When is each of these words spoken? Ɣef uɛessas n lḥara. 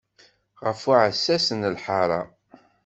Ɣef 0.65 0.81
uɛessas 0.89 1.47
n 1.53 1.61
lḥara. 1.75 2.21